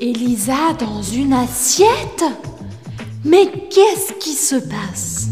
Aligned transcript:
Elisa 0.00 0.72
dans 0.76 1.02
une 1.02 1.32
assiette 1.32 2.24
Mais 3.24 3.46
qu'est-ce 3.70 4.12
qui 4.14 4.32
se 4.32 4.56
passe 4.56 5.28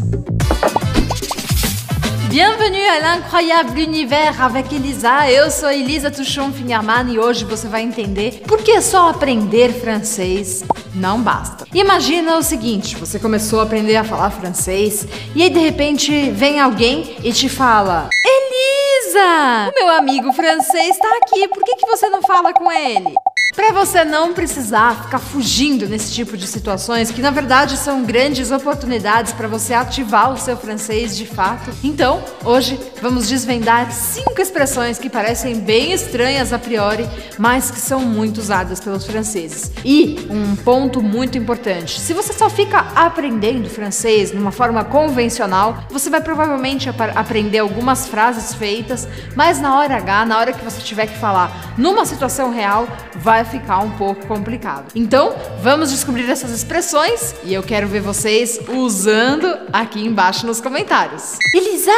Bienvenue 2.29 2.85
à 2.85 2.99
l'incroyable 3.01 3.77
univers 3.77 4.41
avec 4.41 4.71
Elisa. 4.71 5.29
Eu 5.29 5.51
sou 5.51 5.69
Elisa 5.69 6.09
Tuchon 6.09 6.53
Fingerman 6.53 7.11
e 7.11 7.19
hoje 7.19 7.43
você 7.43 7.67
vai 7.67 7.81
entender 7.83 8.41
por 8.47 8.63
que 8.63 8.81
só 8.81 9.09
aprender 9.09 9.73
francês 9.73 10.63
não 10.95 11.21
basta. 11.21 11.67
Imagina 11.73 12.37
o 12.37 12.41
seguinte: 12.41 12.95
você 12.95 13.19
começou 13.19 13.59
a 13.59 13.63
aprender 13.63 13.97
a 13.97 14.03
falar 14.05 14.31
francês 14.31 15.05
e 15.35 15.43
aí 15.43 15.49
de 15.49 15.59
repente 15.59 16.31
vem 16.31 16.61
alguém 16.61 17.17
e 17.21 17.33
te 17.33 17.49
fala: 17.49 18.09
Elisa, 18.25 19.71
o 19.71 19.75
meu 19.75 19.89
amigo 19.89 20.31
francês 20.31 20.95
está 20.95 21.09
aqui, 21.17 21.49
por 21.49 21.61
que, 21.63 21.75
que 21.75 21.85
você 21.85 22.07
não 22.09 22.21
fala 22.21 22.53
com 22.53 22.71
ele? 22.71 23.13
Para 23.55 23.71
você 23.71 24.03
não 24.03 24.33
precisar 24.33 25.03
ficar 25.03 25.19
fugindo 25.19 25.87
nesse 25.87 26.11
tipo 26.11 26.35
de 26.35 26.47
situações, 26.47 27.11
que 27.11 27.21
na 27.21 27.29
verdade 27.29 27.77
são 27.77 28.03
grandes 28.03 28.49
oportunidades 28.49 29.31
para 29.31 29.47
você 29.47 29.75
ativar 29.75 30.33
o 30.33 30.37
seu 30.37 30.57
francês 30.57 31.15
de 31.15 31.27
fato. 31.27 31.69
Então, 31.83 32.23
hoje 32.43 32.79
vamos 32.99 33.27
desvendar 33.27 33.91
cinco 33.91 34.41
expressões 34.41 34.97
que 34.97 35.07
parecem 35.07 35.59
bem 35.59 35.91
estranhas 35.91 36.51
a 36.51 36.57
priori, 36.57 37.07
mas 37.37 37.69
que 37.69 37.79
são 37.79 37.99
muito 37.99 38.39
usadas 38.39 38.79
pelos 38.79 39.05
franceses. 39.05 39.71
E 39.85 40.27
um 40.31 40.55
ponto 40.55 40.99
muito 40.99 41.37
importante: 41.37 41.99
se 41.99 42.11
você 42.11 42.33
só 42.33 42.49
fica 42.49 42.79
aprendendo 42.95 43.69
francês 43.69 44.31
numa 44.31 44.51
forma 44.51 44.83
convencional, 44.83 45.83
você 45.91 46.09
vai 46.09 46.21
provavelmente 46.21 46.89
ap 46.89 47.01
aprender 47.15 47.59
algumas 47.59 48.07
frases 48.07 48.55
feitas, 48.55 49.07
mas 49.35 49.61
na 49.61 49.77
hora 49.77 49.95
H, 49.97 50.25
na 50.25 50.39
hora 50.39 50.53
que 50.53 50.65
você 50.65 50.81
tiver 50.81 51.05
que 51.05 51.17
falar 51.19 51.73
numa 51.77 52.05
situação 52.05 52.51
real, 52.51 52.87
vai 53.15 53.42
vai 53.43 53.45
ficar 53.45 53.79
um 53.79 53.91
pouco 53.91 54.25
complicado. 54.25 54.91
Então, 54.95 55.33
vamos 55.61 55.91
descobrir 55.91 56.29
essas 56.29 56.51
expressões 56.51 57.35
e 57.43 57.53
eu 57.53 57.61
quero 57.61 57.87
ver 57.87 58.01
vocês 58.01 58.59
usando 58.69 59.47
aqui 59.71 60.05
embaixo 60.05 60.47
nos 60.47 60.61
comentários. 60.61 61.37
Elisa, 61.53 61.91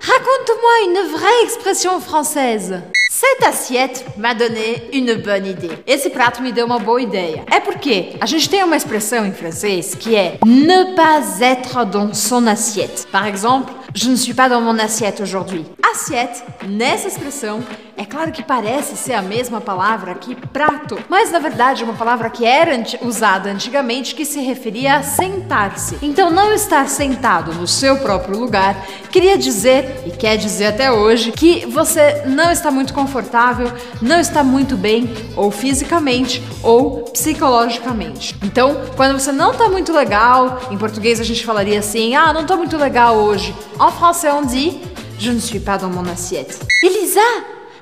raconte-moi 0.00 0.88
une 0.88 1.12
vraie 1.12 1.44
expression 1.44 2.00
française. 2.00 2.82
Cette 3.10 3.44
assiette 3.44 4.04
m'a 4.16 4.32
donné 4.32 4.88
une 4.92 5.16
bonne 5.16 5.46
idée. 5.46 5.76
Esse 5.86 6.08
prato 6.08 6.40
me 6.40 6.52
deu 6.52 6.66
uma 6.66 6.78
boa 6.78 7.02
ideia. 7.02 7.44
É 7.50 7.58
porque 7.58 8.16
a 8.20 8.26
gente 8.26 8.48
tem 8.48 8.62
uma 8.62 8.76
expressão 8.76 9.26
em 9.26 9.32
francês 9.32 9.94
que 9.94 10.14
é 10.14 10.38
ne 10.46 10.94
pas 10.94 11.40
être 11.40 11.84
dans 11.84 12.14
son 12.14 12.46
assiette. 12.46 13.06
Par 13.10 13.26
exemple, 13.26 13.72
je 13.94 14.08
ne 14.08 14.16
suis 14.16 14.34
pas 14.34 14.48
dans 14.48 14.60
mon 14.60 14.78
assiette 14.78 15.20
aujourd'hui. 15.20 15.64
Assiette, 15.90 16.44
nessa 16.66 17.08
expressão, 17.08 17.64
é 17.96 18.04
claro 18.04 18.30
que 18.30 18.42
parece 18.42 18.96
ser 18.96 19.14
a 19.14 19.22
mesma 19.22 19.60
palavra 19.60 20.14
que 20.14 20.34
prato, 20.34 20.98
mas 21.08 21.32
na 21.32 21.38
verdade 21.38 21.82
é 21.82 21.84
uma 21.84 21.94
palavra 21.94 22.28
que 22.28 22.44
era 22.44 22.72
usada 23.00 23.50
antigamente 23.50 24.14
que 24.14 24.24
se 24.24 24.40
referia 24.40 24.96
a 24.96 25.02
sentar-se. 25.02 25.98
Então, 26.02 26.30
não 26.30 26.52
estar 26.52 26.88
sentado 26.88 27.54
no 27.54 27.66
seu 27.66 27.96
próprio 27.98 28.38
lugar 28.38 28.76
queria 29.10 29.38
dizer, 29.38 30.02
e 30.06 30.10
quer 30.10 30.36
dizer 30.36 30.66
até 30.66 30.92
hoje, 30.92 31.32
que 31.32 31.66
você 31.66 32.22
não 32.26 32.52
está 32.52 32.70
muito 32.70 32.92
confortável, 32.92 33.72
não 34.00 34.20
está 34.20 34.44
muito 34.44 34.76
bem, 34.76 35.12
ou 35.34 35.50
fisicamente, 35.50 36.42
ou 36.62 37.04
psicologicamente. 37.04 38.36
Então, 38.44 38.82
quando 38.94 39.18
você 39.18 39.32
não 39.32 39.52
está 39.52 39.68
muito 39.68 39.92
legal, 39.92 40.60
em 40.70 40.76
português 40.76 41.18
a 41.18 41.24
gente 41.24 41.44
falaria 41.44 41.78
assim: 41.78 42.14
ah, 42.14 42.32
não 42.32 42.42
estou 42.42 42.58
muito 42.58 42.76
legal 42.76 43.16
hoje. 43.16 43.54
En 43.80 43.90
français, 43.92 44.34
on 44.34 44.44
dit 44.44 44.87
Je 45.18 45.32
ne 45.32 45.40
suis 45.40 45.58
pas 45.58 45.78
dans 45.78 45.88
mon 45.88 46.06
assiette. 46.06 46.60
Elisa, 46.80 47.20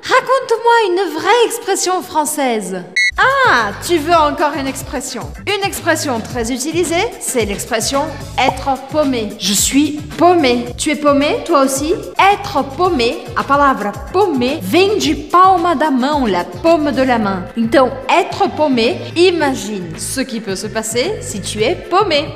raconte-moi 0.02 0.72
une 0.88 1.12
vraie 1.12 1.44
expression 1.44 2.00
française. 2.02 2.82
Ah, 3.18 3.72
tu 3.86 3.96
veux 3.98 4.14
encore 4.14 4.52
une 4.58 4.66
expression 4.66 5.22
Une 5.46 5.64
expression 5.64 6.20
très 6.20 6.50
utilisée, 6.52 7.04
c'est 7.20 7.44
l'expression 7.44 8.02
être 8.38 8.70
paumé. 8.90 9.30
Je 9.38 9.52
suis 9.52 10.00
paumé. 10.18 10.66
Tu 10.78 10.90
es 10.90 10.96
paumé, 10.96 11.38
toi 11.44 11.64
aussi? 11.64 11.94
Être 12.32 12.62
paumé, 12.76 13.18
a 13.36 13.44
palavra 13.44 13.92
paumé 14.12 14.58
vem 14.62 14.98
de 14.98 15.14
palma 15.30 15.74
da 15.74 15.90
mão, 15.90 16.26
la 16.26 16.44
paume 16.44 16.90
de 16.92 17.02
la 17.02 17.18
main. 17.18 17.44
Então, 17.56 17.90
être 18.08 18.50
paumé, 18.54 18.98
imagine 19.14 19.98
ce 19.98 20.20
qui 20.22 20.40
peut 20.40 20.56
se 20.56 20.66
passer 20.66 21.16
si 21.20 21.40
tu 21.40 21.62
es 21.62 21.74
paumé. 21.74 22.26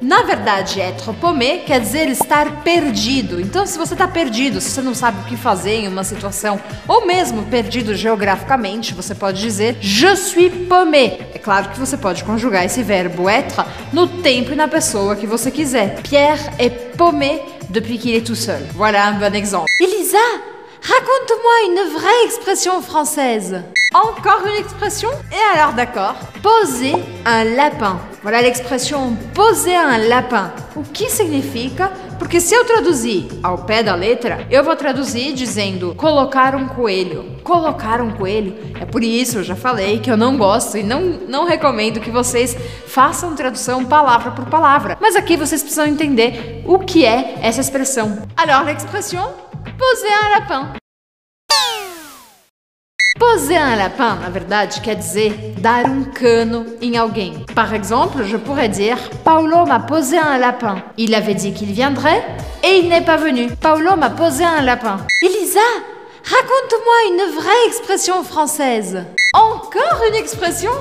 Na 0.00 0.22
verdade, 0.22 0.80
être 0.80 1.12
paumé 1.12 1.58
quer 1.58 1.78
dizer 1.78 2.08
estar 2.08 2.62
perdido. 2.62 3.38
Então, 3.38 3.66
se 3.66 3.76
você 3.76 3.92
está 3.92 4.08
perdido, 4.08 4.58
se 4.58 4.70
você 4.70 4.80
não 4.80 4.94
sabe 4.94 5.20
o 5.20 5.24
que 5.24 5.36
fazer 5.36 5.72
em 5.72 5.88
uma 5.88 6.04
situação, 6.04 6.58
ou 6.88 7.06
mesmo 7.06 7.42
perdido 7.44 7.94
geograficamente, 7.94 8.94
você 8.94 9.14
pode 9.14 9.40
dizer 9.40 9.76
je 9.78 10.16
suis 10.16 10.50
paumé. 10.66 11.18
É 11.34 11.38
claro 11.38 11.68
que 11.68 11.78
você 11.78 11.98
pode 11.98 12.24
conjugar 12.24 12.64
esse 12.64 12.82
verbo 12.82 13.28
être 13.28 13.62
no 13.92 14.08
tempo 14.08 14.52
e 14.52 14.56
na 14.56 14.68
pessoa 14.68 15.16
que 15.16 15.26
você 15.26 15.50
quiser. 15.50 16.00
Pierre 16.02 16.50
est 16.58 16.96
paumé 16.96 17.42
depuis 17.68 17.98
qu'il 17.98 18.14
est 18.14 18.26
tout 18.26 18.34
seul. 18.34 18.62
Voilà 18.74 19.06
un 19.06 19.18
bon 19.18 19.34
exemple. 19.34 19.70
Elisa, 19.78 20.18
raconte-moi 20.82 21.52
une 21.68 21.92
vraie 21.92 22.24
expression 22.24 22.80
française. 22.80 23.62
Encore 23.92 24.46
une 24.46 24.60
expression 24.60 25.10
Et 25.32 25.58
alors 25.58 25.72
d'accord. 25.72 26.14
Poser 26.42 26.94
un 27.26 27.44
lapin. 27.44 27.98
Voilà 28.22 28.40
l'expression 28.40 29.16
poser 29.34 29.74
un 29.74 29.98
lapin. 29.98 30.52
O 30.76 30.82
que 30.82 31.08
significa? 31.08 31.90
Porque 32.18 32.40
se 32.40 32.54
eu 32.54 32.64
traduzir 32.64 33.26
ao 33.42 33.58
pé 33.58 33.82
da 33.82 33.94
letra, 33.94 34.46
eu 34.50 34.62
vou 34.62 34.76
traduzir 34.76 35.32
dizendo 35.32 35.94
colocar 35.96 36.54
um 36.54 36.68
coelho. 36.68 37.24
Colocar 37.42 38.00
um 38.00 38.12
coelho. 38.12 38.56
É 38.80 38.84
por 38.84 39.02
isso, 39.02 39.38
eu 39.38 39.42
já 39.42 39.56
falei 39.56 39.98
que 39.98 40.10
eu 40.10 40.16
não 40.16 40.36
gosto 40.36 40.76
e 40.78 40.82
não, 40.82 41.00
não 41.26 41.44
recomendo 41.44 41.98
que 41.98 42.10
vocês 42.10 42.56
façam 42.86 43.34
tradução 43.34 43.84
palavra 43.84 44.30
por 44.30 44.46
palavra. 44.46 44.96
Mas 45.00 45.16
aqui 45.16 45.36
vocês 45.36 45.62
precisam 45.62 45.86
entender 45.86 46.62
o 46.66 46.78
que 46.78 47.04
é 47.04 47.38
essa 47.42 47.60
expressão. 47.60 48.22
Alors, 48.36 48.64
l'expression 48.66 49.49
poser 49.80 50.12
un 50.24 50.38
lapin. 50.38 50.72
Poser 53.18 53.56
un 53.56 53.76
lapin, 53.76 54.16
na 54.16 54.28
verdade, 54.28 54.80
quer 54.82 54.96
dizer 54.96 55.32
dar 55.58 55.86
um 55.86 56.04
cano 56.04 56.66
em 56.82 56.96
alguém. 56.98 57.46
Par 57.54 57.72
exemple, 57.72 58.24
je 58.24 58.36
pourrais 58.36 58.68
dire 58.68 58.98
Paulo 59.24 59.64
m'a 59.64 59.80
posé 59.80 60.18
un 60.18 60.36
lapin. 60.38 60.82
Il 60.98 61.14
avait 61.14 61.34
dit 61.34 61.54
qu'il 61.54 61.72
viendrait 61.72 62.22
et 62.62 62.78
il 62.78 62.88
n'est 62.88 63.04
pas 63.04 63.16
venu. 63.16 63.48
Paulo 63.56 63.96
m'a 63.96 64.10
posé 64.10 64.44
un 64.44 64.62
lapin. 64.62 64.98
Elisa, 65.22 65.70
raconte-moi 66.24 66.98
une 67.08 67.34
vraie 67.34 67.66
expression 67.66 68.22
française. 68.22 69.04
Encore 69.32 70.02
une 70.10 70.16
expression? 70.16 70.72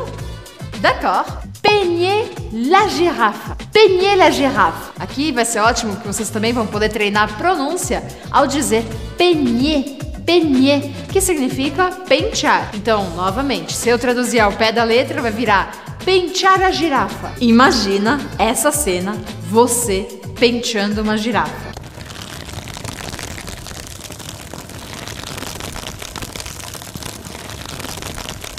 D'accord. 0.81 1.25
Peigner 1.63 2.25
la 2.53 2.87
girafa. 2.89 3.55
Peigner 3.71 4.17
la 4.17 4.29
girafa. 4.29 4.91
Aqui 4.99 5.31
vai 5.31 5.45
ser 5.45 5.59
ótimo 5.59 5.95
que 5.97 6.07
vocês 6.07 6.29
também 6.29 6.53
vão 6.53 6.67
poder 6.67 6.89
treinar 6.89 7.37
pronúncia 7.37 8.03
ao 8.31 8.47
dizer 8.47 8.83
peigner 9.17 9.99
peigner, 10.29 10.91
que 11.11 11.19
significa 11.19 11.89
pentear. 12.07 12.69
Então, 12.75 13.09
novamente, 13.15 13.73
se 13.73 13.89
eu 13.89 13.97
traduzir 13.97 14.39
ao 14.39 14.51
pé 14.51 14.71
da 14.71 14.83
letra, 14.83 15.23
vai 15.23 15.31
virar 15.31 15.97
pentear 16.05 16.61
a 16.61 16.69
girafa. 16.69 17.33
Imagina 17.41 18.21
essa 18.37 18.71
cena, 18.71 19.17
você 19.49 20.07
penteando 20.39 21.01
uma 21.01 21.17
girafa. 21.17 21.69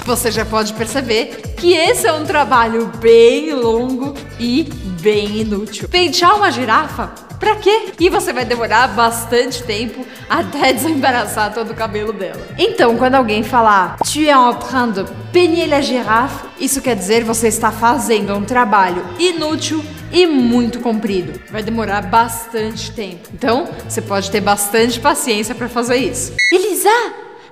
Você 0.05 0.29
já 0.29 0.43
pode 0.43 0.73
perceber 0.73 1.53
que 1.55 1.73
esse 1.73 2.05
é 2.05 2.11
um 2.11 2.25
trabalho 2.25 2.87
bem 2.99 3.53
longo 3.53 4.13
e 4.37 4.63
bem 5.01 5.41
inútil. 5.41 5.89
Pentear 5.89 6.35
uma 6.35 6.51
girafa 6.51 7.31
Pra 7.41 7.55
quê? 7.55 7.93
E 7.99 8.07
você 8.07 8.31
vai 8.31 8.45
demorar 8.45 8.89
bastante 8.89 9.63
tempo 9.63 10.05
até 10.29 10.71
desembaraçar 10.73 11.51
todo 11.51 11.71
o 11.71 11.73
cabelo 11.73 12.13
dela. 12.13 12.47
Então, 12.55 12.95
quando 12.97 13.15
alguém 13.15 13.41
falar 13.41 13.97
Tu 13.97 14.19
es 14.19 14.29
en 14.29 14.53
train 14.59 14.91
de 14.91 15.03
peigner 15.33 15.67
la 15.67 15.81
girafe, 15.81 16.45
isso 16.59 16.79
quer 16.81 16.95
dizer 16.95 17.23
você 17.23 17.47
está 17.47 17.71
fazendo 17.71 18.31
um 18.35 18.43
trabalho 18.43 19.03
inútil 19.17 19.83
e 20.11 20.27
muito 20.27 20.79
comprido. 20.81 21.41
Vai 21.49 21.63
demorar 21.63 22.03
bastante 22.03 22.91
tempo. 22.91 23.27
Então, 23.33 23.67
você 23.89 24.03
pode 24.03 24.29
ter 24.29 24.41
bastante 24.41 24.99
paciência 24.99 25.55
para 25.55 25.67
fazer 25.67 25.95
isso. 25.95 26.33
Elisa, 26.51 26.91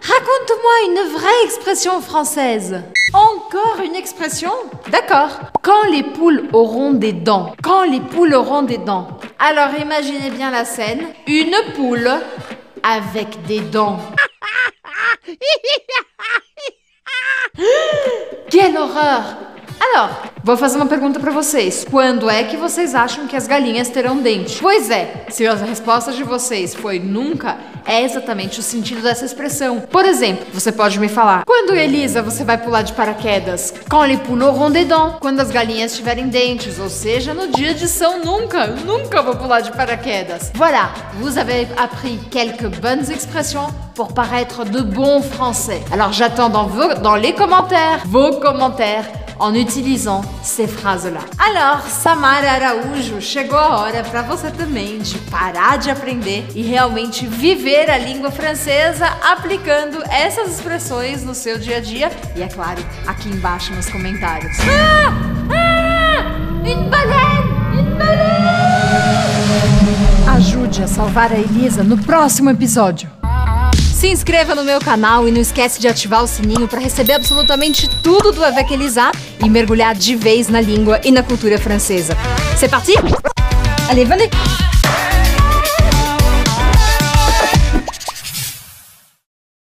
raconte-moi 0.01 0.73
une 0.87 1.11
vraie 1.11 1.43
expression 1.43 2.01
française. 2.01 2.81
Encore 3.13 3.79
une 3.83 3.95
expression? 3.95 4.51
D'accord. 4.89 5.29
Quand 5.61 5.83
les 5.91 6.03
poules 6.03 6.47
auront 6.53 6.91
des 6.91 7.13
dents. 7.13 7.55
Quand 7.63 7.83
les 7.83 7.99
poules 7.99 8.33
auront 8.35 8.61
des 8.63 8.77
dents. 8.77 9.07
Alors 9.39 9.69
imaginez 9.79 10.29
bien 10.29 10.51
la 10.51 10.65
scène. 10.65 11.01
Une 11.27 11.55
poule 11.75 12.09
avec 12.83 13.45
des 13.45 13.61
dents. 13.61 13.99
Quelle 18.49 18.77
horreur 18.77 19.21
Alors, 19.93 20.09
Vou 20.41 20.55
fazer 20.55 20.77
uma 20.77 20.85
pergunta 20.85 21.19
para 21.19 21.31
vocês. 21.31 21.85
Quando 21.89 22.29
é 22.29 22.43
que 22.43 22.55
vocês 22.55 22.95
acham 22.95 23.27
que 23.27 23.35
as 23.35 23.45
galinhas 23.45 23.89
terão 23.89 24.17
dente? 24.17 24.59
Pois 24.61 24.89
é, 24.89 25.25
se 25.29 25.45
a 25.45 25.53
resposta 25.53 26.13
de 26.13 26.23
vocês 26.23 26.73
foi 26.73 26.97
nunca, 26.97 27.57
é 27.85 28.03
exatamente 28.03 28.59
o 28.59 28.63
sentido 28.63 29.01
dessa 29.01 29.25
expressão. 29.25 29.81
Por 29.81 30.05
exemplo, 30.05 30.45
você 30.53 30.71
pode 30.71 30.99
me 30.99 31.09
falar: 31.09 31.43
quando 31.45 31.75
Elisa 31.75 32.21
você 32.21 32.43
vai 32.43 32.57
pular 32.57 32.83
de 32.83 32.93
paraquedas? 32.93 33.73
Quand 33.89 34.09
auront 34.41 34.71
des 34.71 34.85
dents. 34.87 35.17
Quando 35.19 35.41
as 35.41 35.51
galinhas 35.51 35.95
tiverem 35.95 36.29
dentes, 36.29 36.79
ou 36.79 36.89
seja, 36.89 37.33
no 37.33 37.47
dia 37.47 37.73
de 37.73 37.87
São 37.87 38.23
Nunca. 38.23 38.67
Nunca 38.67 39.21
vou 39.21 39.35
pular 39.35 39.61
de 39.61 39.71
paraquedas. 39.71 40.51
Voilà, 40.55 40.91
vous 41.19 41.37
avez 41.37 41.67
appris 41.75 42.17
quelques 42.31 42.67
bonnes 42.79 43.09
expressions 43.11 43.67
pour 43.93 44.13
paraître 44.13 44.63
de 44.63 44.81
bons 44.81 45.21
français. 45.21 45.81
Alors 45.91 46.13
j'attends 46.13 46.49
dans, 46.49 46.69
dans 47.01 47.15
les 47.15 47.33
commentaires 47.33 48.03
vos 48.05 48.39
commentaires 48.39 49.05
en 49.39 49.55
utilisant 49.55 50.21
ces 50.43 50.67
phrases-là. 50.67 51.21
Alors, 51.37 51.81
Samara 51.87 52.51
Araújo, 52.51 53.21
chegou 53.21 53.57
a 53.57 53.79
hora 53.79 54.03
para 54.03 54.21
você 54.21 54.51
também 54.51 54.99
de 54.99 55.17
parar 55.29 55.77
de 55.77 55.89
aprender 55.89 56.45
e 56.53 56.61
realmente 56.61 57.25
viver 57.25 57.89
a 57.89 57.97
língua 57.97 58.31
francesa 58.31 59.07
aplicando 59.21 60.03
essas 60.11 60.49
expressões 60.51 61.23
no 61.23 61.33
seu 61.33 61.57
dia 61.57 61.77
a 61.77 61.79
dia 61.79 62.11
e, 62.35 62.41
é 62.41 62.47
claro, 62.47 62.83
aqui 63.07 63.29
embaixo 63.29 63.73
nos 63.73 63.89
comentários. 63.89 64.57
Ah! 64.61 65.13
Ah! 65.51 66.39
Une 66.63 66.89
baleine! 66.89 67.49
Une 67.73 67.97
baleine! 67.97 68.19
Ajude 70.35 70.83
a 70.83 70.87
salvar 70.87 71.31
a 71.31 71.37
Elisa 71.37 71.83
no 71.83 71.97
próximo 71.97 72.49
episódio. 72.49 73.09
Se 73.99 74.07
inscreva 74.07 74.55
no 74.55 74.63
meu 74.63 74.79
canal 74.79 75.27
e 75.27 75.31
não 75.31 75.41
esquece 75.41 75.77
de 75.81 75.85
ativar 75.85 76.23
o 76.23 76.27
sininho 76.27 76.69
para 76.69 76.79
receber 76.79 77.11
absolutamente 77.11 77.89
tudo 78.01 78.31
do 78.31 78.41
Elisa 78.45 79.11
e 79.43 79.49
mergulhar 79.49 79.95
de 79.95 80.15
vez 80.15 80.47
na 80.47 80.61
língua 80.61 80.99
e 81.03 81.11
na 81.11 81.23
cultura 81.23 81.57
francesa. 81.57 82.15
C'est 82.57 82.69
parti? 82.69 82.93
Allez, 83.89 84.05
venez! 84.05 84.68